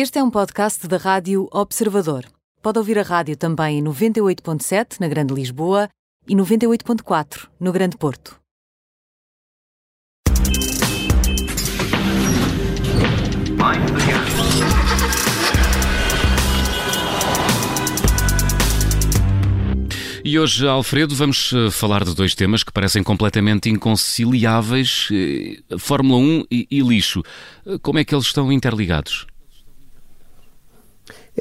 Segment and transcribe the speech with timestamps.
[0.00, 2.24] Este é um podcast da Rádio Observador.
[2.62, 5.88] Pode ouvir a rádio também em 98.7 na Grande Lisboa
[6.28, 8.38] e 98.4 no Grande Porto.
[20.24, 26.20] E hoje, Alfredo, vamos eh, falar de dois temas que parecem completamente inconciliáveis: eh, Fórmula
[26.20, 27.20] 1 e, e lixo.
[27.66, 29.26] Eh, como é que eles estão interligados?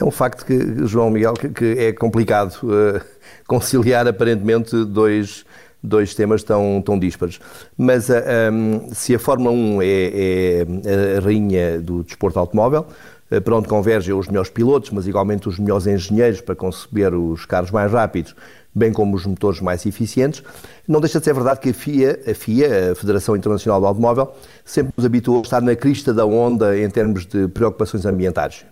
[0.07, 3.01] Um facto que, João Miguel, que, que é complicado uh,
[3.45, 5.45] conciliar aparentemente dois,
[5.83, 7.41] dois temas tão, tão díspares.
[7.77, 8.13] Mas uh,
[8.49, 9.87] um, se a Fórmula 1 é,
[10.85, 12.87] é a rainha do desporto automóvel,
[13.29, 17.45] uh, para onde convergem os melhores pilotos, mas igualmente os melhores engenheiros para conceber os
[17.45, 18.33] carros mais rápidos,
[18.73, 20.41] bem como os motores mais eficientes,
[20.87, 24.33] não deixa de ser verdade que a FIA, a FIA, a Federação Internacional do Automóvel,
[24.63, 28.65] sempre nos habituou a estar na crista da onda em termos de preocupações ambientais.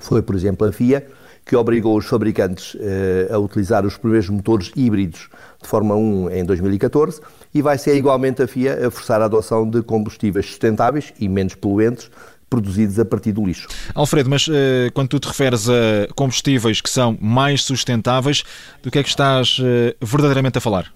[0.00, 1.06] Foi, por exemplo, a FIA
[1.44, 5.28] que obrigou os fabricantes eh, a utilizar os primeiros motores híbridos
[5.62, 7.20] de Fórmula 1 em 2014
[7.54, 11.54] e vai ser igualmente a FIA a forçar a adoção de combustíveis sustentáveis e menos
[11.54, 12.10] poluentes
[12.50, 13.68] produzidos a partir do lixo.
[13.94, 18.42] Alfredo, mas eh, quando tu te referes a combustíveis que são mais sustentáveis,
[18.82, 20.92] do que é que estás eh, verdadeiramente a falar?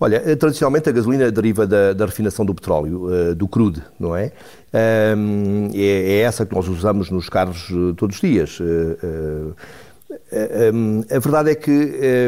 [0.00, 4.16] Olha, eh, tradicionalmente a gasolina deriva da, da refinação do petróleo, uh, do crude, não
[4.16, 4.32] é?
[4.72, 5.14] É?
[5.74, 6.20] é?
[6.20, 8.58] essa que nós usamos nos carros uh, todos os dias.
[11.12, 12.26] A verdade é que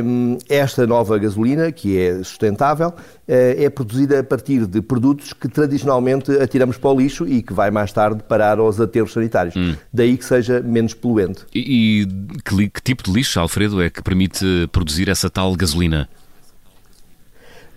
[0.48, 2.92] esta nova gasolina, que é sustentável,
[3.26, 7.72] é produzida a partir de produtos que tradicionalmente atiramos para o lixo e que vai
[7.72, 9.56] mais tarde parar aos aterros sanitários.
[9.56, 9.74] Hum.
[9.92, 11.44] Daí que seja menos poluente.
[11.52, 12.06] E, e
[12.44, 16.08] que, que tipo de lixo, Alfredo, é que permite produzir essa tal gasolina?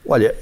[0.08, 0.36] Olha,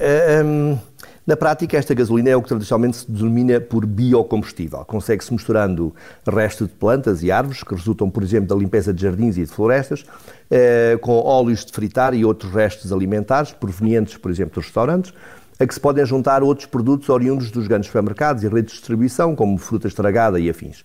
[0.44, 0.78] um,
[1.26, 4.84] na prática, esta gasolina é o que tradicionalmente se denomina por biocombustível.
[4.84, 5.96] Consegue-se misturando
[6.28, 9.48] restos de plantas e árvores, que resultam, por exemplo, da limpeza de jardins e de
[9.48, 10.04] florestas,
[10.52, 15.14] eh, com óleos de fritar e outros restos alimentares, provenientes, por exemplo, dos restaurantes,
[15.58, 19.34] a que se podem juntar outros produtos oriundos dos grandes supermercados e redes de distribuição,
[19.34, 20.84] como fruta estragada e afins.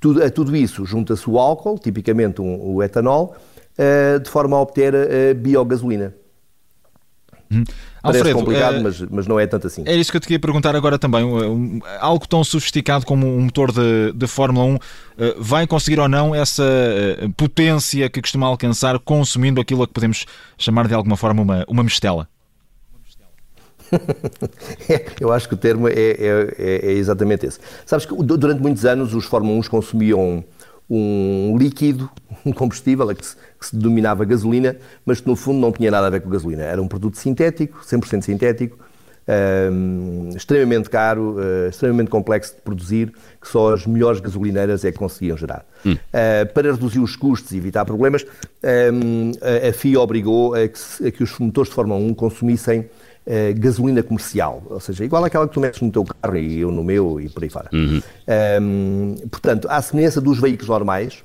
[0.00, 3.36] Tudo, a tudo isso junta-se o álcool, tipicamente um, o etanol,
[3.78, 6.12] eh, de forma a obter a biogasolina.
[7.50, 7.64] Hum.
[8.02, 9.82] Parece Alfredo, complicado, é, mas, mas não é tanto assim.
[9.86, 11.24] É isso que eu te queria perguntar agora também.
[11.24, 14.78] Um, algo tão sofisticado como um motor de, de Fórmula 1 uh,
[15.18, 19.92] eh, vai conseguir ou não essa uh, potência que costuma alcançar consumindo aquilo a que
[19.92, 20.24] podemos
[20.58, 22.28] chamar de alguma forma uma, uma mistela?
[25.20, 27.60] eu acho que o termo é, é, é, exatamente esse.
[27.84, 30.44] Sabes que durante muitos anos os Fórmula 1 consumiam
[30.88, 32.08] um líquido,
[32.44, 36.06] um combustível, que se, que se denominava gasolina, mas que no fundo não tinha nada
[36.06, 36.62] a ver com gasolina.
[36.62, 38.78] Era um produto sintético, 100% sintético,
[39.28, 44.98] um, extremamente caro, uh, extremamente complexo de produzir, que só as melhores gasolineiras é que
[44.98, 45.64] conseguiam gerar.
[45.84, 45.94] Hum.
[45.94, 51.08] Uh, para reduzir os custos e evitar problemas, um, a, a FIA obrigou a que,
[51.08, 52.88] a que, os motores de Fórmula 1 consumissem
[53.26, 56.70] Uh, gasolina comercial, ou seja, igual àquela que tu metes no teu carro e eu
[56.70, 57.68] no meu e por aí fora.
[57.72, 58.00] Uhum.
[58.62, 61.24] Um, portanto, à semelhança dos veículos normais,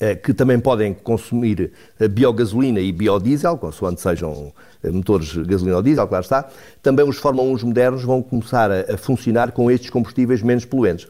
[0.00, 4.50] uh, que também podem consumir uh, biogasolina e biodiesel, consoante sejam
[4.82, 6.48] motores gasolina ou diesel, claro está,
[6.82, 11.06] também os Fórmula 1 modernos vão começar a funcionar com estes combustíveis menos poluentes.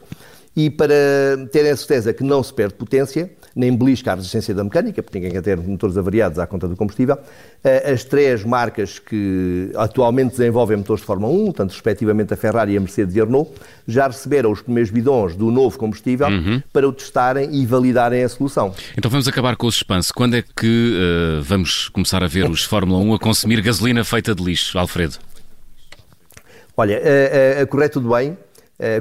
[0.59, 0.93] E para
[1.53, 5.17] terem a certeza que não se perde potência, nem belisca a resistência da mecânica, porque
[5.17, 7.17] ninguém quer ter motores avariados à conta do combustível.
[7.63, 12.75] Eh, as três marcas que atualmente desenvolvem motores de Fórmula 1, tanto respectivamente a Ferrari,
[12.75, 13.51] a Mercedes e a Renault,
[13.87, 16.61] já receberam os primeiros bidões do novo combustível uhum.
[16.73, 18.75] para o testarem e validarem a solução.
[18.97, 20.11] Então vamos acabar com o suspense.
[20.13, 20.93] Quando é que
[21.39, 25.19] uh, vamos começar a ver os Fórmula 1 a consumir gasolina feita de lixo, Alfredo?
[26.75, 28.37] Olha, a, a, a correr tudo bem,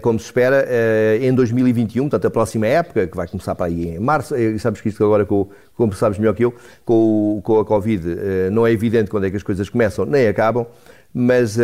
[0.03, 3.91] como se espera, eh, em 2021, portanto a próxima época, que vai começar para aí
[3.91, 6.53] em março, eh, sabes que isto agora, com, como sabes melhor que eu,
[6.85, 8.05] com, com a Covid,
[8.51, 10.67] não é evidente quando é que as coisas começam nem acabam,
[11.15, 11.57] mas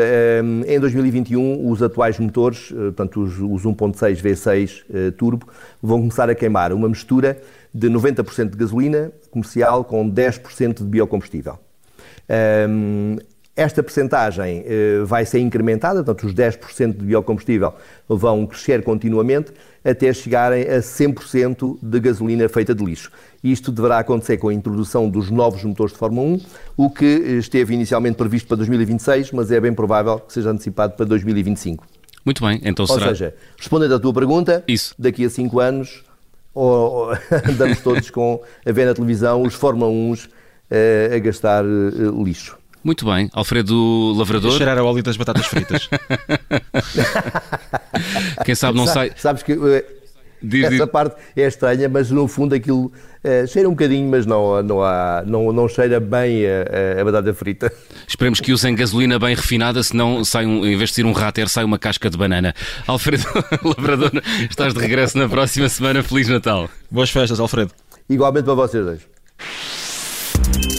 [0.66, 5.46] em 2021 os atuais motores, portanto os 1.6 V6 turbo,
[5.82, 7.38] vão começar a queimar uma mistura
[7.74, 11.58] de 90% de gasolina comercial com 10% de biocombustível.
[13.56, 17.72] Esta percentagem eh, vai ser incrementada, portanto, os 10% de biocombustível
[18.08, 19.52] vão crescer continuamente
[19.84, 23.12] até chegarem a 100% de gasolina feita de lixo.
[23.44, 26.40] Isto deverá acontecer com a introdução dos novos motores de Fórmula 1,
[26.76, 31.06] o que esteve inicialmente previsto para 2026, mas é bem provável que seja antecipado para
[31.06, 31.86] 2025.
[32.24, 33.02] Muito bem, então será...
[33.02, 34.94] Ou seja, respondendo à tua pergunta, Isso.
[34.98, 36.02] daqui a 5 anos
[36.52, 36.66] ou,
[37.10, 37.18] ou,
[37.48, 40.14] andamos todos com, a ver na televisão os Fórmula 1
[40.70, 42.63] eh, a gastar eh, lixo.
[42.84, 43.30] Muito bem.
[43.32, 44.52] Alfredo Lavrador.
[44.52, 45.88] Cheirar a óleo das batatas fritas.
[48.44, 49.12] Quem sabe não sai.
[49.16, 49.52] Sabes que.
[49.52, 49.84] Eh,
[50.44, 50.86] Diz, Essa diz.
[50.86, 52.92] parte é estranha, mas no fundo aquilo
[53.24, 57.32] uh, cheira um bocadinho, mas não, não, há, não, não cheira bem a, a, batata
[57.32, 57.72] frita.
[58.06, 61.48] Esperemos que usem gasolina bem refinada, senão sai um, em vez de ser um rater,
[61.48, 62.54] sai uma casca de banana.
[62.86, 63.24] Alfredo
[63.64, 64.12] Labrador,
[64.50, 66.02] estás de regresso na próxima semana.
[66.02, 66.68] Feliz Natal.
[66.90, 67.72] Boas festas, Alfredo.
[68.10, 70.73] Igualmente para vocês dois.